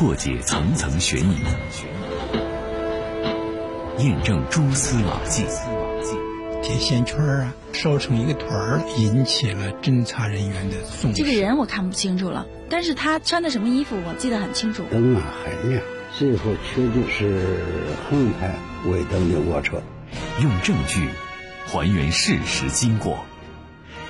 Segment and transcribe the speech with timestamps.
[0.00, 1.36] 破解层层悬疑，
[3.98, 5.44] 验证蛛丝马迹。
[6.62, 11.22] 铁线圈啊，烧成一个团儿，引起了侦查人员的重视。
[11.22, 14.84] 这个人我看不清楚了，但是他穿的什么衣服我记得很清楚。
[14.90, 15.82] 灯啊很亮，
[16.16, 17.58] 最后确定是
[18.08, 18.54] 横排
[18.86, 19.82] 尾灯的卧车。
[20.40, 21.10] 用证据
[21.66, 23.18] 还原事实经过，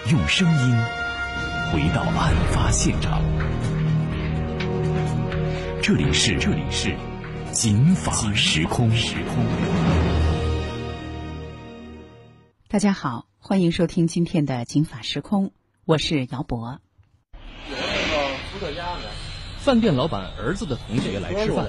[0.08, 0.76] 用声音
[1.72, 3.20] 回到案发现场。
[5.90, 6.94] 这里是这里是
[7.50, 9.44] 警法时空时空。
[12.68, 15.50] 大家好，欢迎收听今天的警法时空，
[15.84, 16.78] 我是姚博。
[17.68, 19.00] 有那个伏特加没？
[19.58, 21.66] 饭店老板儿子的同学来吃饭。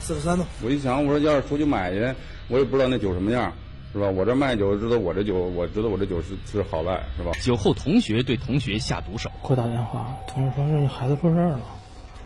[0.00, 0.44] 四十三度。
[0.60, 2.12] 我一想，我说要是出去买去，
[2.48, 3.52] 我也不知道那酒什么样，
[3.92, 4.10] 是吧？
[4.10, 7.30] 我这卖酒，知道我这酒，我知道我这酒是是好赖，是吧？
[7.40, 9.30] 酒后同学对同学下毒手。
[9.44, 11.60] 给我打电话，同学说是孩子出事了。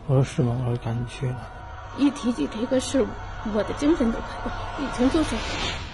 [0.09, 0.56] 我说是吗？
[0.65, 1.37] 我说赶紧去了。
[1.98, 3.04] 一提起这个事，
[3.52, 5.35] 我的精神都快不好，已经就是。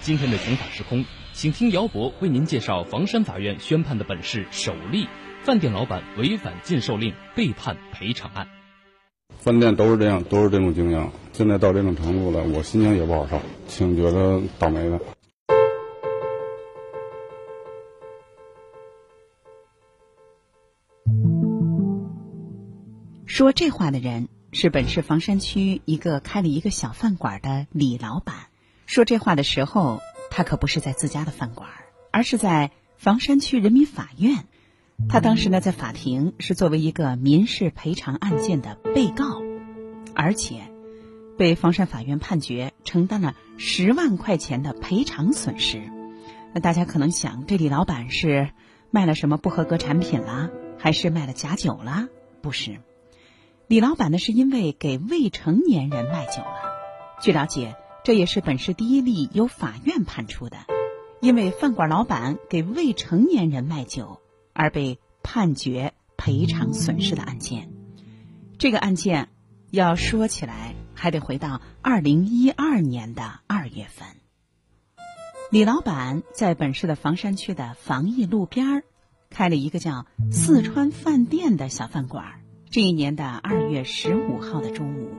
[0.01, 5.07] 今天的刑法时空，请听姚博为您介绍房山法院宣判的本市首例
[5.43, 8.47] 饭店老板违反禁售令被判赔偿案。
[9.39, 11.09] 饭店都是这样，都是这种经营。
[11.31, 14.99] 现在到这种程度了，我心情也不好受，挺觉得倒霉的。
[23.33, 28.35] 说这话的人是本市房山区一个开了一个小饭馆的李老板。
[28.85, 31.67] 说这话的时候，他可不是在自家的饭馆，
[32.11, 34.45] 而是在房山区人民法院。
[35.09, 39.41] 他当时呢，在法庭是作为一个民事赔偿案件的被告，
[40.13, 40.61] 而且
[41.35, 45.81] 被房山法院判决承担了十万块钱的赔偿损失。
[46.53, 48.51] 那大家可能想，这李老板是
[48.91, 52.07] 卖了什么不合格产品啦，还是卖了假酒啦？
[52.43, 52.77] 不是。
[53.67, 56.73] 李老板呢，是因为给未成年人卖酒了。
[57.21, 60.57] 据了解，这也是本市第一例由法院判处的，
[61.21, 64.19] 因为饭馆老板给未成年人卖酒
[64.51, 67.71] 而被判决赔偿损失的案件。
[68.59, 69.29] 这个案件
[69.71, 74.07] 要说起来，还得回到二零一二年的二月份。
[75.51, 78.83] 李老板在本市的房山区的防疫路边儿
[79.29, 82.42] 开了一个叫“四川饭店”的小饭馆儿。
[82.73, 85.11] 这一年的二月十五号的中午，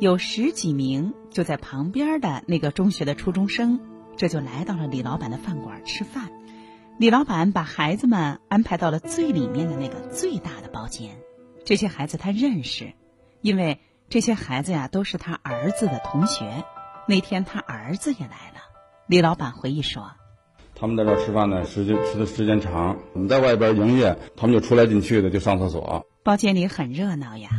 [0.00, 3.80] 有十几名就在旁边的那个中学的初中生，
[4.16, 6.30] 这就来到了李老板的饭馆吃饭。
[6.98, 11.18] 李老板把孩子们安排到了最里面的那个最大的包间。
[11.66, 12.94] 这些孩子他认识，
[13.42, 16.64] 因为这些孩子呀都是他儿子的同学。
[17.06, 18.62] 那天他儿子也来了。
[19.06, 20.12] 李老板回忆说
[20.82, 27.50] ：“他们在这儿吃饭呢，时间吃的时间长，我们在外边营业，他们就出来进去的，就上厕所。”包间里很热闹呀，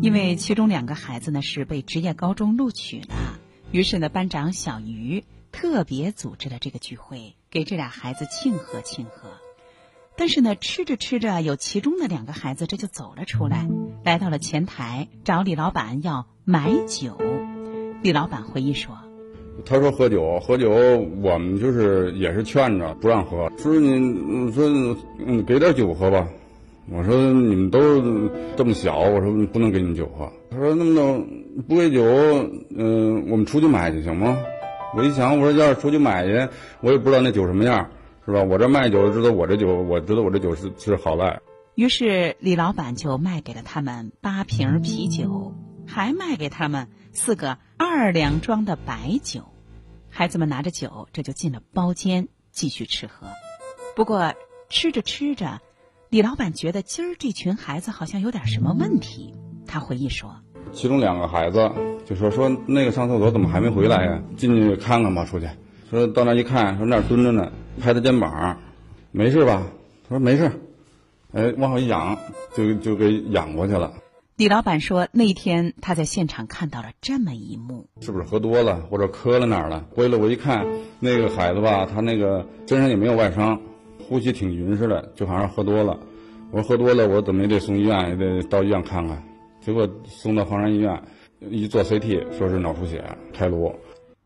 [0.00, 3.08] 因为其中两个孩子呢是被职业高中录取的，
[3.72, 5.22] 于是呢班长小于
[5.52, 9.28] 特别组织了这个聚会，给这俩孩子庆贺庆贺。
[10.16, 13.68] 但是呢吃着吃着，有其中的两个孩子这就走了出来，
[14.02, 17.20] 来到了前台找李老板要买酒。
[18.00, 18.98] 李老板回忆说
[19.64, 20.70] ：“他说喝酒喝酒，
[21.22, 24.66] 我们就是也是劝着不让喝，说你说
[25.26, 26.28] 嗯给点酒喝吧。”
[26.90, 27.78] 我说你们都
[28.56, 30.28] 这么小，我说不能给你们酒喝。
[30.50, 31.24] 他说那么的
[31.68, 32.02] 不给酒，
[32.76, 34.36] 嗯，我们出去买去行吗？
[34.96, 36.48] 我一想，我说要是出去买去，
[36.80, 37.88] 我也不知道那酒什么样，
[38.26, 38.42] 是吧？
[38.42, 41.40] 我这卖酒知道我这酒，我知道我这酒是是好赖。
[41.76, 45.54] 于是李老板就卖给了他们八瓶啤酒，
[45.86, 49.44] 还卖给他们四个二两装的白酒。
[50.10, 53.28] 孩子们拿着酒，这就进了包间继续吃喝。
[53.96, 54.34] 不过
[54.68, 55.60] 吃着吃着。
[56.10, 59.34] 李老板觉得今儿这群孩子好像有点什么问题。
[59.66, 60.36] 他回忆说
[60.70, 61.72] ：“其中两个孩子
[62.04, 64.22] 就说说那个上厕所怎么还没回来呀？
[64.36, 65.48] 进去看看吧，出去。
[65.88, 67.50] 说到那一看，说那儿蹲着呢，
[67.80, 68.60] 拍他肩膀，
[69.10, 69.62] 没事吧？
[70.06, 70.52] 他说没事。
[71.32, 72.18] 哎，往后一仰，
[72.54, 73.94] 就就给仰过去了。”
[74.42, 79.86] 李老板说：“那天他在现场看到了这么一幕，是不是喝多了或者磕了哪儿了？
[79.94, 80.66] 回来我一看，
[80.98, 83.60] 那个孩子吧，他那个身上也没有外伤。”
[84.02, 85.96] 呼吸挺匀实的，就好像喝多了。
[86.50, 89.22] 我说喝多了，我怎么也得送医院，也得到医院看看。
[89.60, 91.00] 结果送到房山医院，
[91.38, 93.72] 一做 CT，说是脑出血开颅。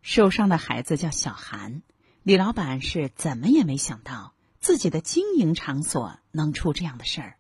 [0.00, 1.82] 受伤的孩子叫小韩，
[2.22, 7.35] 李老板是怎么也没想到自己的经营场所能出这样的事儿，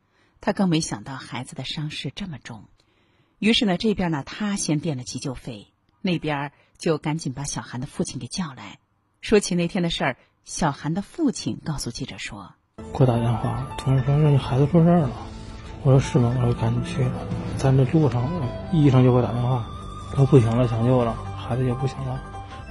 [0.46, 2.66] 他更没想到孩子的伤势这么重。
[3.40, 5.72] 于是呢，这边呢他先垫了急救费，
[6.02, 8.78] 那边就赶紧把小韩的父亲给叫来，
[9.20, 10.16] 说起那天的事儿。
[10.44, 15.10] 小韩的父亲告诉记者说：“给我打电话，同事说让你孩子出事了。”
[15.82, 17.26] 我说：“是吗？”我说：“赶紧去了。”
[17.58, 18.22] 在那路上，
[18.72, 19.66] 医生就给我打电话，
[20.14, 22.22] 说不行了，抢救了，孩子也不行了，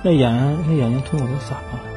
[0.01, 0.31] 那眼
[0.65, 1.94] 那眼睛瞳孔都散了。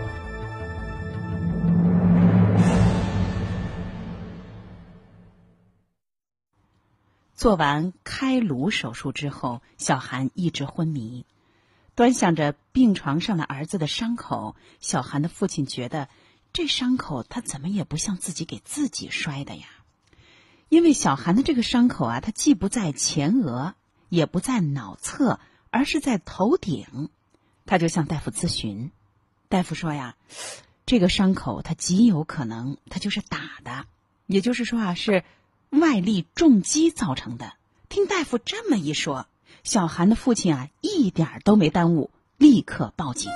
[7.38, 11.24] 做完开颅手术之后，小韩一直昏迷，
[11.94, 16.08] 端详着病床上的儿子的伤口，小韩的父亲觉得
[16.52, 19.68] 这伤口他怎么也不像自己给自己摔的呀。
[20.68, 23.76] 因为小韩的这个伤口啊，它既不在前额，
[24.08, 25.38] 也不在脑侧，
[25.70, 27.08] 而是在头顶。
[27.66, 28.90] 他就向大夫咨询，
[29.48, 30.16] 大夫说呀，
[30.86, 33.86] 这个伤口它极有可能它就是打的，
[34.26, 35.22] 也就是说啊是。
[35.70, 37.52] 外力重击造成的。
[37.88, 39.26] 听大夫这么一说，
[39.64, 43.30] 小韩的父亲啊，一点都没耽误，立刻报警。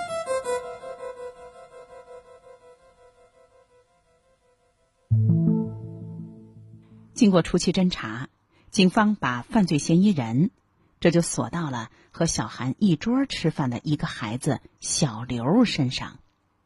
[7.14, 8.28] 经过初期侦查，
[8.70, 10.50] 警方把犯罪嫌疑人
[10.98, 16.18] 这就锁到了和小韩一桌吃饭的一个孩子小刘身上。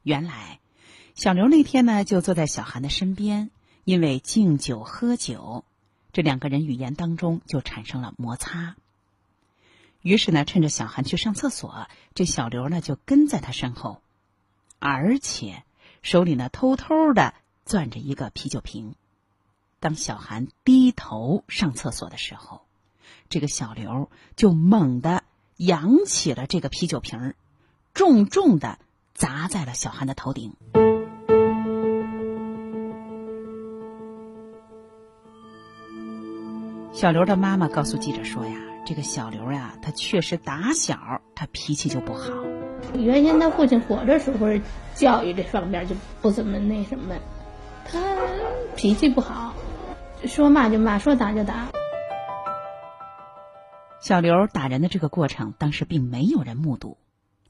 [0.03, 0.61] 原来，
[1.15, 3.51] 小刘那天呢，就坐在小韩的身边。
[3.87, 5.65] 因为敬酒喝酒，
[6.13, 8.75] 这两个人语言当中就产生了摩擦。
[10.03, 14.03] 于是呢，趁着小韩去上厕所，这小刘呢就跟在他身后，
[14.81, 15.63] 而且
[16.03, 17.33] 手里呢偷偷的
[17.65, 18.97] 攥着一个啤酒瓶。
[19.79, 22.63] 当小韩低头上厕所的时候，
[23.29, 25.23] 这个小刘就猛地
[25.59, 27.35] 扬起了这个啤酒瓶，
[27.95, 28.81] 重重的
[29.15, 30.57] 砸在了小韩的头顶。
[36.97, 38.57] 小刘的妈妈告诉记者说：“呀，
[38.87, 42.33] 这个小刘呀，他确实打小他脾气就不好。
[42.95, 44.47] 原先他父亲活着时候，
[44.95, 47.15] 教育这方面就不怎么那什么，
[47.85, 48.01] 他
[48.77, 49.53] 脾气不好，
[50.25, 51.69] 说骂就骂，说打就打。
[54.01, 56.97] 小刘打人的这个过程，当时并没有人目睹，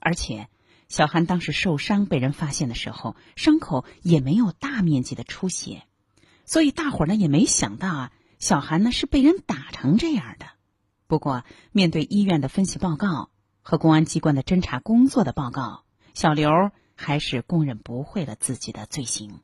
[0.00, 0.48] 而且
[0.88, 5.84] 小韩当时受伤被人发现的时候，伤口也没有大面积的出血，
[6.44, 10.46] 所以大伙儿呢也没想到啊。”小韩呢是被人打成这样的，
[11.06, 13.30] 不过面对医院的分析报告
[13.62, 15.84] 和公安机关的侦查工作的报告，
[16.14, 19.40] 小刘还是供认不讳了自己的罪行。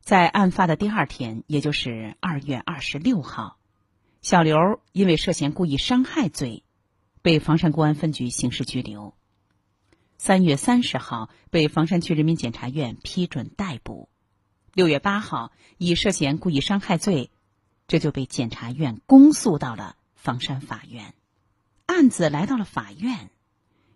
[0.00, 3.58] 在案发的第二天，也就是二月二十六号，
[4.22, 6.64] 小刘因为涉嫌故意伤害罪，
[7.20, 9.14] 被房山公安分局刑事拘留。
[10.16, 14.08] 三月三十号，被房山区人民检察院批准逮捕。
[14.72, 17.30] 六月八号，以涉嫌故意伤害罪。
[17.88, 21.14] 这就被检察院公诉到了房山法院，
[21.86, 23.30] 案子来到了法院，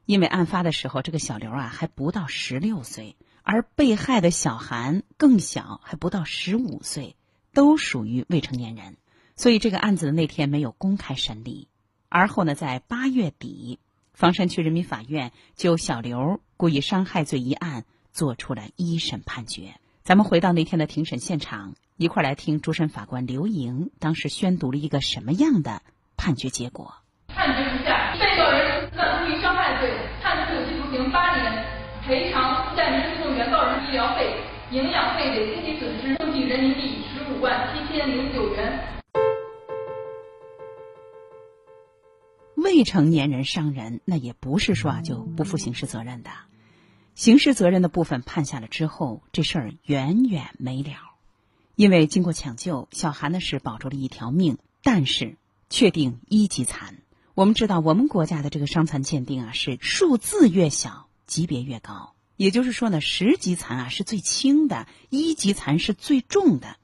[0.06, 7.16] 因为案发的时候这个小刘啊还不到十六岁，而被害的小韩更小，还不到十五岁，
[7.52, 8.96] 都属于未成年人，
[9.36, 11.68] 所以这个案子的那天没有公开审理。
[12.08, 13.78] 而后呢，在八月底，
[14.14, 19.74] 房山区人民法院就小刘故意伤害罪一案作出了一审判决。
[20.02, 21.74] 咱们回到那天的庭审现场。
[21.96, 25.82] 一块来听主审法官刘莹当时宣读了一个什么样的
[26.16, 26.94] 判决结果？
[27.28, 29.92] 判决如下：被告人犯故意伤害罪，
[30.22, 31.64] 判处有期徒刑八年，
[32.02, 34.34] 赔偿在民运动原告人医疗费、
[34.70, 38.88] 营养费等经济损失共计人民币十五万七千零九元。
[42.56, 46.30] 未成年人伤人，那也不是说啊就不负刑事责任的。
[47.14, 51.11] 刑事责任的部分判下了之后，这事儿远远没了。
[51.74, 55.36] 因为经过抢救，小韩呢是保住了一条命，但是
[55.70, 56.98] 确定一级残。
[57.34, 62.14] 我们知道，我们国家的这个伤残鉴定啊，是数字越小，级别越高。
[62.36, 66.76] 也就是说呢，十级残啊是最轻的，一级残是最重的。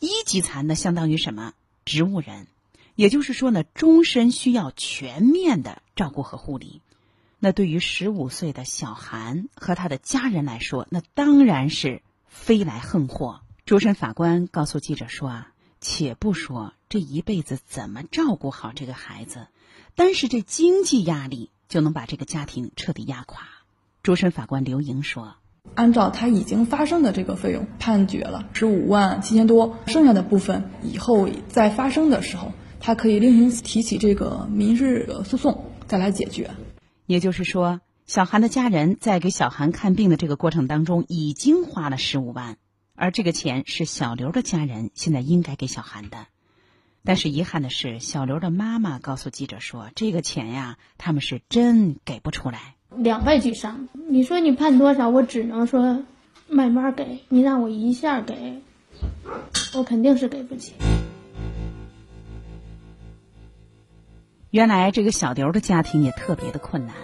[0.00, 1.54] 一级残呢，相当于什么？
[1.84, 2.46] 植物人。
[2.94, 6.82] 也就是说呢，终身需要全面的照顾和护理。
[7.38, 13.42] 那对于十五岁的小韩和他的家人来说，那当然是飞来横祸。
[13.66, 15.48] 主审法官告诉记者说：“啊，
[15.80, 19.48] 且不说这一辈子怎么照顾好这个孩子，
[19.96, 23.42] 单是这经济压力就能把这个家庭彻底压垮。”
[24.04, 25.34] 主审法官刘莹说
[25.74, 36.52] ：“按照他已经发生的这个费用，判决了十五万七千多，剩下的部分以后再发生的时候，他可以另行提起这个民事诉讼再来解决。
[37.06, 42.58] 也就是说，小韩的家人在给小韩看病的这个过程当中，已经花了十五万。”
[42.96, 46.26] 而这个钱是小刘的家人现在应该给小韩的，
[47.04, 53.88] 但是遗憾的是，小刘的妈妈告诉记者说：“这个钱呀，他们是真给不出来。”两败俱伤。
[54.08, 55.08] 你说你判多少？
[55.10, 56.04] 我只能说
[56.48, 57.20] 慢慢给。
[57.28, 58.62] 你让我一下给，
[59.74, 60.72] 我肯定是给不起。
[64.50, 66.96] 原来这个小刘的家庭也特别的困难。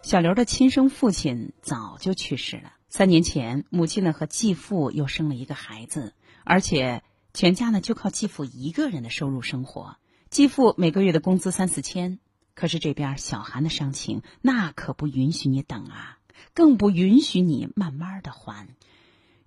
[0.00, 9.96] 小刘的亲生父亲早就去世了，三年前母亲呢和继父又生了一个孩子，而且全家呢就靠继父一个人的收入生活。
[10.30, 12.20] 继父每个月的工资三四千，
[12.54, 16.18] 可是这边小韩的伤情那可不允许你等啊，
[16.54, 18.68] 更不允许你慢慢的还。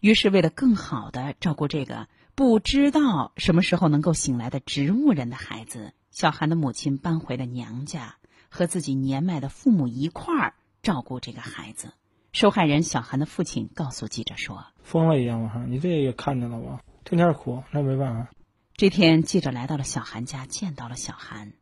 [0.01, 8.17] 于是为了更好的照顾这个不知道什么时候能够醒来的植物人的孩子，小韩的母亲搬回了娘家。
[8.49, 11.93] 和自己年迈的父母一块儿照顾这个孩子。
[12.33, 16.81] 受害人小韩的父亲告诉记者说：“疯了一样嘛，你这也看见了吧？
[17.03, 18.29] 天天哭，那没办法。”
[18.75, 21.53] 这天，记者来到了小韩家，见到了小韩。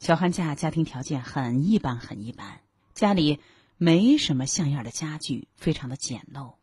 [0.00, 2.60] 小韩家家庭条件很一般，很一般，
[2.94, 3.38] 家里
[3.76, 6.54] 没什么像样的家具，非常的简陋。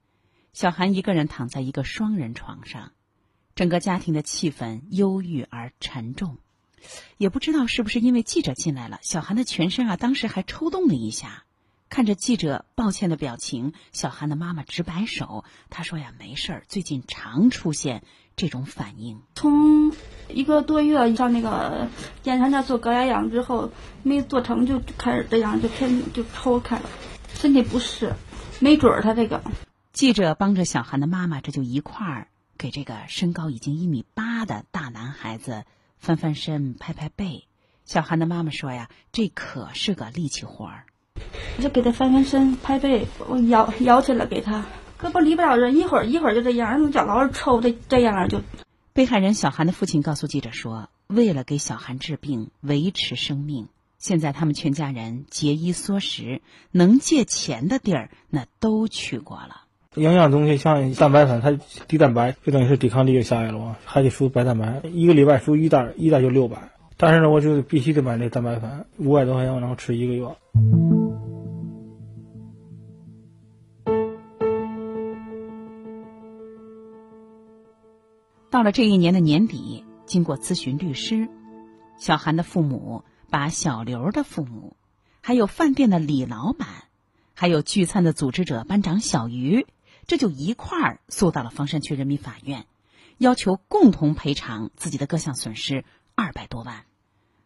[0.52, 2.92] 小韩一个人躺在一个双人床上，
[3.56, 6.40] 整个家庭的气氛忧郁而沉重。
[7.18, 11.46] 也不知道是不是因为记者进来了，小韩的全身啊，当时还抽动了一下。
[11.92, 15.44] 看着记者抱歉的表情，小韩的妈妈直摆手。
[15.70, 18.04] 她说呀：“没事儿，最近常出现
[18.38, 19.20] 这种反应。
[19.36, 19.92] 从
[20.30, 21.90] 一个多月上那个
[22.24, 26.90] 检查那做高压氧之后，没做成就开始这样，就天就抽开了，
[27.34, 28.14] 身体不适，
[28.62, 29.44] 没准儿他这个。”
[29.92, 35.66] 记者帮着小韩的妈妈，这就一块儿给这个身高已经一米八的大男孩子。
[35.98, 37.50] 翻翻身，拍拍背，
[37.84, 40.86] 小韩的妈妈说呀：“这可是个力气活儿。”
[41.58, 44.66] 我就给他翻翻身，拍背，我摇摇起来给他，
[45.00, 48.42] 胳膊离不了人，一会儿一会儿就这样，那脚老是抽这，这样就。
[48.94, 53.68] 被害人小韩的父亲告诉记者说：“为了给小韩治病，维持生命，
[54.00, 56.42] 现在他们全家人节衣缩食，
[56.72, 59.62] 能借钱的地儿那都去过了。”
[59.96, 61.52] 营养东西像蛋白粉，它
[61.88, 66.72] 低蛋白，就等于是抵抗力就下来了嘛，还得输白蛋白，一个礼拜输一袋，一袋就六百。
[66.98, 70.26] 但是呢，我就必须得买那蛋白粉，五百多块钱我能吃一个月。
[78.62, 81.30] 到了这一年的年底，经过咨询律师，
[81.98, 84.78] 小韩的父母把小刘的父母，
[85.20, 86.68] 还有饭店的李老板，
[87.34, 89.66] 还有聚餐的组织者班长小鱼。
[90.06, 92.68] 这就一块儿诉到了房山区人民法院，
[93.18, 96.86] 要求共同赔偿自己的各项损失二百多万。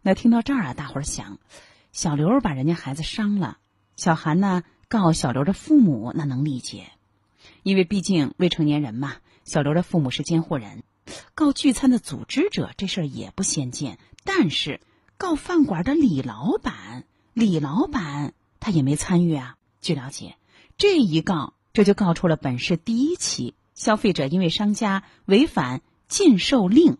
[0.01, 1.39] 那听到这儿啊，大伙儿想，
[1.93, 3.57] 小刘把人家孩子伤了，
[3.95, 6.87] 小韩呢告小刘的父母，那能理解，
[7.63, 9.13] 因为毕竟未成年人嘛。
[9.45, 10.83] 小刘的父母是监护人，
[11.33, 13.99] 告聚餐的组织者这事儿也不鲜见。
[14.23, 14.79] 但是
[15.17, 19.57] 告饭馆的李老板，李老板他也没参与啊。
[19.81, 20.37] 据了解，
[20.77, 21.53] 这一告。
[21.73, 26.97] 这就告出了本市第一起消费者因为商家违反禁售令，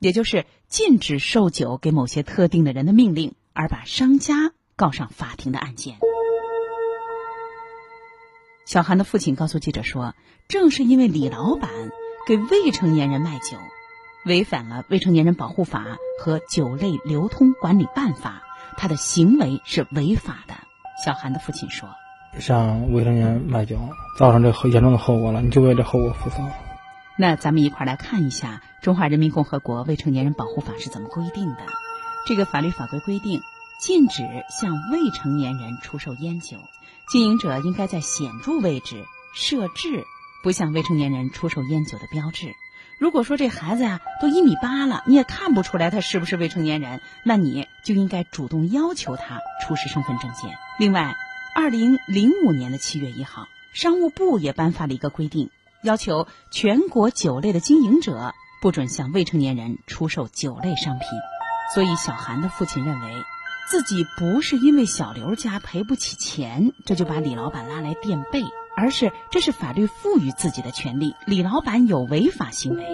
[0.00, 6.00] 也就是禁止售酒给某些特定的人的命令，而把商家告上法庭的案件。
[8.66, 10.16] 小韩的父亲告诉记者说
[10.48, 11.70] ：“正是因为李老板
[12.28, 13.56] 给未成年人卖酒，
[14.26, 15.82] 违反了《未成年人保护法》
[16.22, 18.42] 和《酒类流通管理办法》，
[18.78, 20.52] 他的行为是违法的。”
[21.02, 21.88] 小韩的父亲说。
[22.38, 23.78] 向未成年人卖酒，
[24.18, 26.36] 造成这严重的后果了，你就为这后果负责。
[27.16, 31.60] 那咱们一块儿来看一下《中华人民共和国未成年人保护法》是怎么规定的。
[32.26, 33.40] 这个法律法规规定，
[33.80, 36.58] 禁止向未成年人出售烟酒，
[37.08, 40.04] 经营者应该在显著位置设置
[40.42, 42.54] 不向未成年人出售烟酒的标志。
[42.98, 50.50] 如果说这孩子呀都一米八了，你也看不出来他是不是未成年人，那你就应该主动要求他出示身份证件。
[50.78, 51.14] 另外，
[51.54, 55.50] 二零零五年的七月一号，商务部也颁发了一个规定，
[55.82, 61.08] 要求全国酒类的经营者不准向未成年人出售酒类商品。
[61.72, 63.12] 所以，小韩的父亲认为，
[63.68, 68.42] 自己不是因为小刘家赔不起钱，这就把李老板拉来垫背，
[68.78, 72.86] 而是这是法律赋予自己的权利，李老板有违法行为。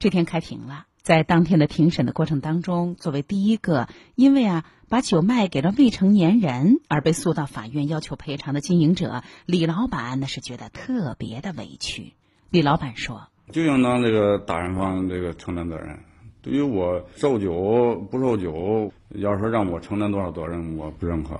[0.00, 0.86] 这天开庭了。
[1.00, 12.14] 在当天的庭审的过程当中，作为第一个因为啊把酒卖给了未成年人而被诉到法院要求赔偿的经营者李老板，那是觉得特别的委屈。
[12.50, 16.00] 李老板说：“就应当这个打人方这个承担责任。
[16.44, 21.30] 对于我售酒不售酒，要说让我承担多少责任，我不认可。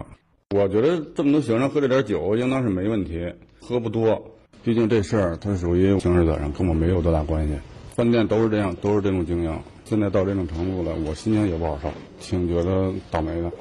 [0.56, 3.30] 我觉得这么多学生喝这点酒，应当是没问题，
[3.60, 4.30] 喝不多。
[4.62, 7.54] 毕竟这事儿它属于刑事责任，跟我没有多大关系。”
[7.94, 9.54] 饭店都是这样，都是这种经营。
[9.84, 13.52] 现在到这种程度了，我心情也不好受，挺觉得倒霉的。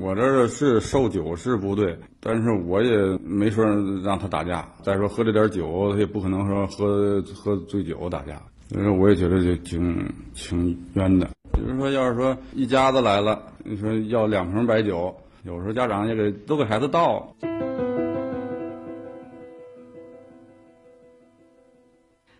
[0.00, 3.64] 我这是售酒是不对，但是我也没说
[4.02, 4.68] 让他打架。
[4.82, 8.42] 再说喝这点酒，他也不可能说喝喝醉酒打架。
[8.68, 11.26] 所以说我也觉得就挺挺冤的。
[11.52, 17.34] 比如说，要是说一家子来了，你说要两瓶白酒，有时候家长也给都给孩子倒。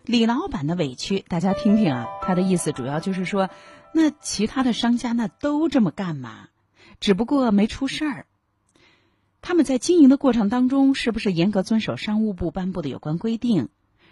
[0.03, 3.49] 李老板的委屈，大家听听啊，他的意思主要就是说，
[3.93, 6.47] 那其他的商家那都这么干嘛？
[6.99, 8.25] 只不过没出事儿。
[9.41, 13.69] 他们在经营的过程当中，是不是严格遵守商务部颁布的有关规定？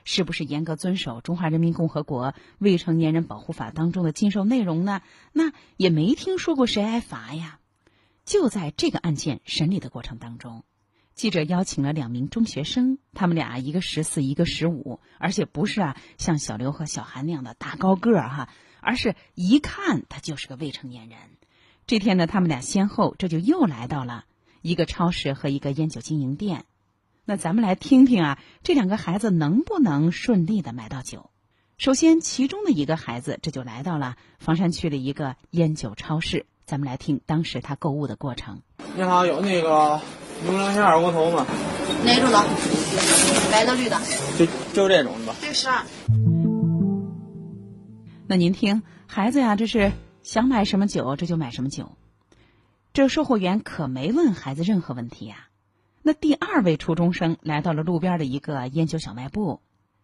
[0.09, 5.01] 是不是严格遵守《中华人民共和国未成年人保护法》当中的禁售内容呢？
[5.33, 7.59] 那也没听说过谁挨罚呀。
[8.23, 10.63] 就在这个案件审理的过程当中，
[11.13, 18.49] 记者邀请了两名中学生，他们俩一个十四，一个十五，而且不是啊像小刘和小韩那样的大高个儿哈，
[18.79, 21.19] 而是一看他就是个未成年人。
[21.85, 24.23] 这天呢，他们俩先后这就又来到了
[24.61, 26.63] 一个超市和一个烟酒经营店。
[27.29, 31.29] 那咱们来听听啊，这两个孩子能不能顺利的买到酒？
[31.77, 36.45] 首先，其中的一个孩子这就来到了房山区的一个烟酒超市。
[36.63, 38.61] 咱们来听当时他购物的过程。
[38.95, 39.99] 你好，有那个
[40.45, 41.45] 牛两下二锅头吗？
[42.05, 42.41] 哪种的？
[43.51, 43.99] 白的、绿的？
[44.39, 45.35] 就就这种的。
[45.41, 45.83] 这个十二。
[48.25, 49.91] 那您听，孩子呀，这是
[50.23, 51.97] 想买什么酒，这就买什么酒。
[52.93, 55.49] 这售货员可没问孩子任何问题呀。
[56.07, 59.59] 那第二位初中生来到了路边的一个烟酒小卖部，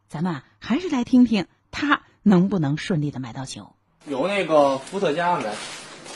[0.09, 3.73] 咱们还是来听听他能不能顺利的买到酒。
[4.05, 5.45] 有那个伏特加没？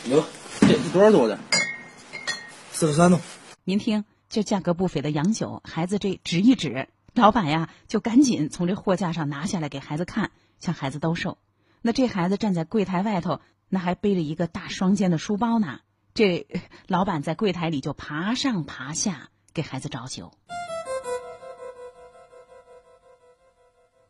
[0.09, 0.25] 有，
[0.59, 1.39] 这多少度的？
[2.73, 3.17] 四十三度。
[3.63, 11.37] 您听，这价格不菲的洋酒，孩子这指一指，老板呀就赶紧从这货架上拿下来给孩子看，向孩子兜售。
[11.81, 13.39] 那这孩子站在柜台外头，
[13.69, 15.79] 那还背着一个大双肩的书包呢。
[16.13, 16.45] 这
[16.87, 19.29] 老板在柜台里就爬上爬下。
[19.57, 20.31] 给孩子找酒。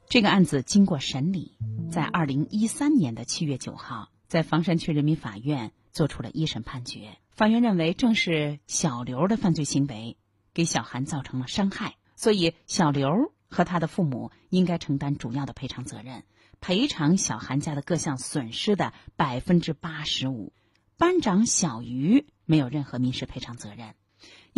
[0.09, 1.57] 这个案子经过审理，
[1.89, 7.17] 在二零一三年的七月九号，在房山区人民法院作出了一审判决。
[7.31, 10.17] 法院认为，正是小刘的犯罪行为
[10.53, 16.25] 给小韩造成了伤害，所以小刘和他的父母应该承担主要的赔偿责任，
[16.59, 20.51] 赔偿小韩家的各项损失的百分之八十五。
[20.97, 23.95] 班长小于没有任何民事赔偿责任。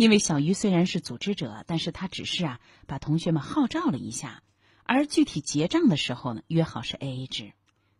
[0.00, 4.42] 因为小鱼虽然是组织者，但是他只是啊把同学们号召了一下，
[4.84, 7.52] 而具体结账的时候呢，约好是 A A 制。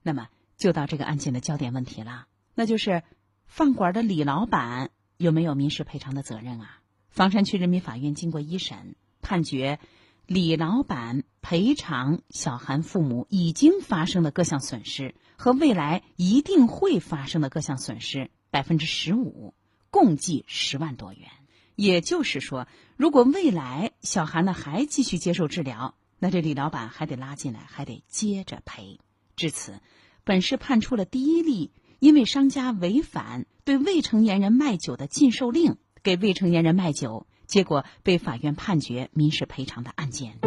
[0.03, 3.03] 那么就到这个案件的焦点问题了，那就是
[3.45, 6.81] 饭馆的李老板有没有民事赔偿的责任啊？
[7.11, 9.79] 房山区人民法院经过一审判决，
[10.25, 19.53] 李老板赔偿小韩父母已经发生的各项损失和未来一定会发生的各项损失百分之十五，
[19.91, 21.29] 共计十万多元。
[21.81, 29.01] 也就是说，如果未来小韩呢还继续接受治疗，那这李老板还得拉进来，还得接着赔。
[29.35, 29.81] 至此，
[30.23, 40.39] 本市判处了第一例因为商家违反对未成年人卖酒的禁售令，给未成年人卖酒，结果被法院判决民事赔偿的案件。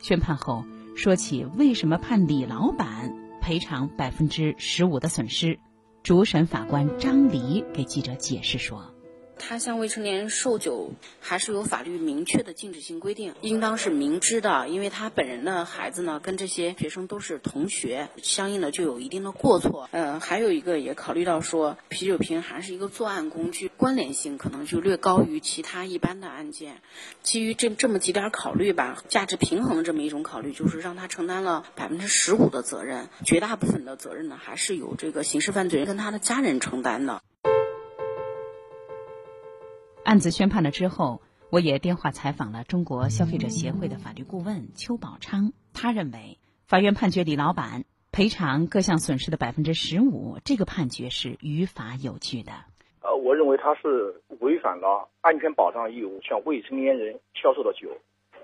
[0.00, 0.64] 宣判后，
[0.96, 5.60] 说起为什么判李老板赔偿百分之十五的损失。
[6.04, 8.93] 主审法官张黎给记者解释说。
[9.46, 14.68] 他向未成年人售酒，还是有法律明确的禁止性规定，应当是明知的。
[14.70, 19.90] 因为他本人的孩子呢，跟这些学生都是同学，相应的就有一定的过错。
[19.92, 26.80] 嗯，还有一个也考虑到说，啤酒瓶还是一个作案工具，关联性可能就略高于其他一般的案件。
[27.22, 37.20] 基于这这么几点考虑吧，价值平衡这么一种考虑，就是让他承担了百分之十五的责任，绝大部分的责任呢，还是由这个刑事犯罪人跟他的家人承担的。
[40.04, 45.54] 案子宣判了之后，我也电话采访了中国消费者协会的法律顾问邱宝昌。
[45.72, 52.52] 他认为，法院判决李老板赔偿各项损失的百分之十五，这个判决是于法有据的。
[53.00, 57.88] 呃，我认为他是违反了安全保障义务，向未成年人销售的酒。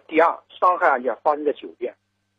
[0.08, 1.94] 第二，伤害案件发生在酒店，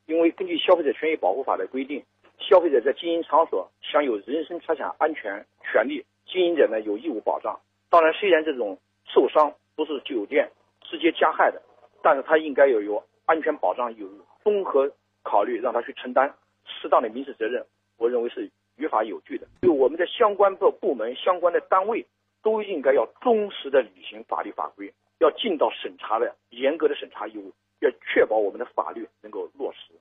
[0.07, 2.03] 因为根据《消费者权益保护法》的规定，
[2.39, 7.59] 消费者在经营场所享有人身财产安全权利，经营者呢有义务保障。
[7.91, 8.79] 当然，虽然这种
[9.13, 10.49] 受伤不是酒店
[10.81, 11.61] 直接加害的，
[12.01, 14.91] 但是他应该要有安全保障义务，综合
[15.23, 16.33] 考虑让他去承担
[16.65, 17.65] 适当的民事责任，
[17.97, 19.47] 我认为是于法有据的。
[19.61, 22.05] 就我们的相关的部门、相关的单位
[22.41, 29.93] 都应该要忠实的履行法律法规，要尽到审查的严格的审查义务，要确保我们的法律能够落实。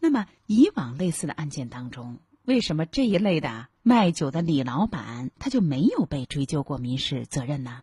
[0.00, 7.82] 那么，以往类似的案件当中，为什么这一类的卖酒的李老板他就没有被追究过民事责任呢？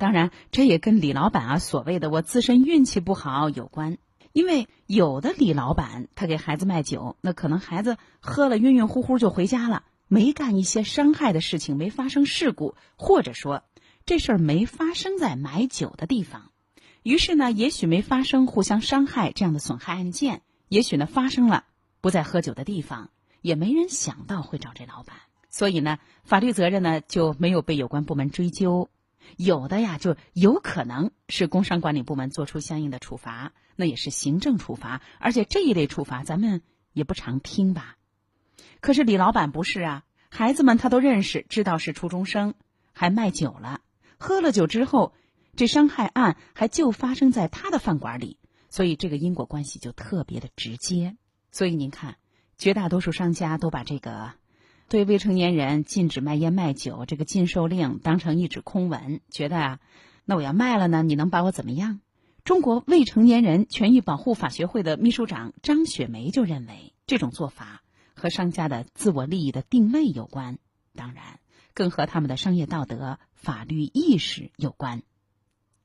[0.00, 3.98] 当然，这也跟李老板啊所谓的“我自身运气不好”有关。
[4.32, 13.62] 因为有的李老板他给孩子卖酒，那可能孩子喝了晕晕乎乎就回家了，没干一些伤害的事情，没发生事故，或者说
[14.06, 16.50] 这事儿没发生在买酒的地方。
[17.02, 21.64] 于是呢，也许没发生互相伤害这样的损害案件，也许呢发生了
[22.00, 23.10] 不在喝酒的地方，
[23.42, 25.16] 也没人想到会找这老板，
[25.48, 28.88] 所以呢，法律责任呢就没有被有关部门追究。
[29.36, 37.96] 有的呀，就有可能是工商管理部门做出相应的处罚，那也是行政处罚，而且这一类处罚咱们也不常听吧。
[38.80, 42.54] 可是李老板不是啊，孩子们他都认识，知道是初中生，
[42.92, 43.80] 还卖酒了，
[44.18, 45.14] 喝了酒之后，
[45.56, 51.16] 这伤害案还就发生在他的饭馆里，所以这个因果关系就特别的直接。
[51.50, 52.16] 所以您看，
[52.58, 54.39] 绝大多数商家都把这个。
[54.90, 59.80] 对未成年人禁止卖烟卖酒这个禁售令当成一纸空文，觉得啊，
[60.24, 62.00] 那我要卖了呢，你能把我怎么样？
[62.42, 70.58] 中国未成年人权益保护法学会的秘书长张雪梅就认为，这种做法和商家的自我利益的定位有关，
[70.96, 71.38] 当然
[71.72, 75.02] 更和他们的商业道德、法律意识有关。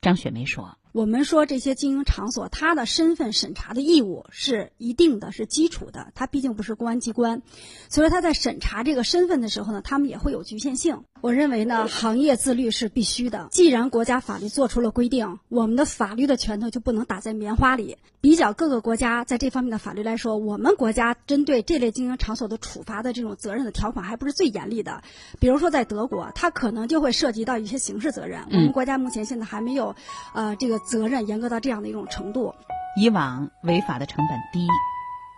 [0.02, 0.80] 张雪梅说。
[0.96, 6.14] 我们说这些经营场所，它的身份审查的义务是一定的，是基础的。
[6.16, 7.42] 它毕竟不是公安机关，
[7.90, 11.04] 所以他在审查这个身份的时候呢，他们也会有局限性。
[11.26, 13.48] 我认为呢，行业自律是必须的。
[13.50, 17.98] 既然国家法律做出了规定，我们的法律的拳头就不能打在棉花里。
[18.22, 25.02] 比较各个国家在这方面的法律来说，我们国家针对这类经营场所的处罚的这种责任的条款还不是最严厉的。
[25.40, 28.44] 比如说在德国，它可能就会涉及到一些刑事责任。
[28.52, 29.96] 我们国家目前现在还没有，
[30.36, 30.78] 呃，这个。
[30.86, 32.54] 责任严格到这样的一种程度，
[33.02, 34.68] 以往违法的成本低，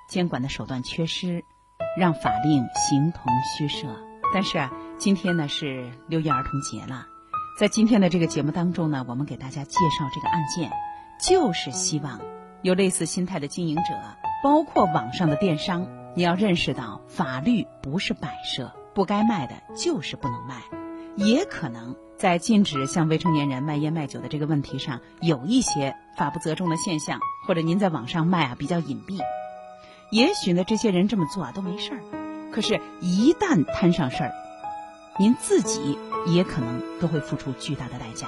[0.10, 1.46] 监管的手段缺失，
[1.98, 3.24] 让法令形同
[3.56, 3.88] 虚设。
[4.34, 7.06] 但是啊，今天呢是六一儿童节了，
[7.60, 10.72] 在今天的这个节目当中呢，我们给大家介绍这个案件，
[11.22, 12.20] 就是希望
[12.64, 13.84] 有类似心态的经营者，
[14.44, 20.56] 包括网上的电商，你要认识到法律不是摆设，不该卖的就是不能卖，
[21.16, 21.96] 也可能。
[22.18, 29.20] 在禁止向未成年人卖烟卖酒的这个问题上，有一些法不责众的现象，或者您在网上卖啊比较隐蔽，
[30.10, 32.02] 也许呢这些人这么做啊都没事儿，
[32.52, 34.32] 可是，一旦摊上事儿，
[35.20, 38.28] 您自己也可能都会付出巨大的代价。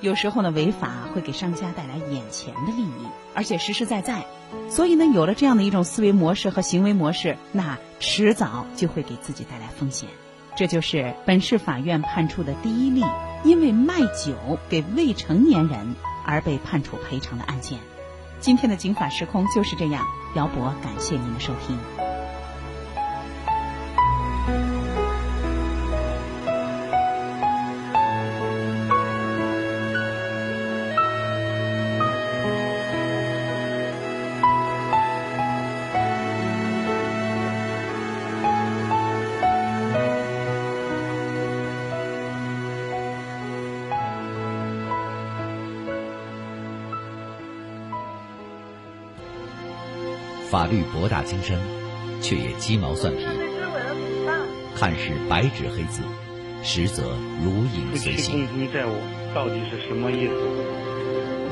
[0.00, 4.26] 有时候呢，违法会给商家带来眼前的利益，而且实实在在，
[4.70, 10.08] 所以呢，有了这样的一种思维模式和行为模式，那迟早就会给自己带来风险。
[10.56, 13.04] 这就是本市法院判处的第一例
[13.44, 15.94] 因为卖酒给未成年人
[16.24, 17.78] 而被判处赔偿的案件。
[18.40, 20.04] 今天的警法时空就是这样，
[20.36, 22.07] 姚博感谢您的收听。
[50.50, 51.58] 法律博大精深，
[52.22, 53.22] 却也鸡毛蒜皮。
[54.74, 56.00] 看似白纸黑字，
[56.62, 57.02] 实则
[57.44, 58.46] 如影随形。
[58.46, 58.92] 共同债务
[59.34, 60.32] 到底是什么意思？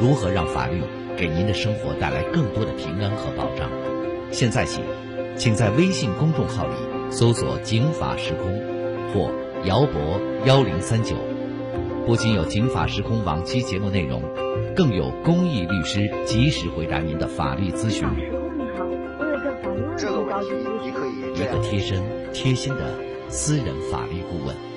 [0.00, 0.80] 如何让法律
[1.14, 3.68] 给您的生活带来更多的平安和保障？
[4.32, 4.80] 现在起，
[5.36, 6.74] 请在微信公众号里
[7.10, 8.46] 搜索“警法时空”
[9.12, 9.30] 或
[9.64, 11.16] “姚博幺零三九”，
[12.06, 14.22] 不仅有警法时空往期节目内容，
[14.74, 18.06] 更有公益律师及时回答您的法律咨询。
[21.36, 24.75] 一个贴身、贴心的私人法律顾问。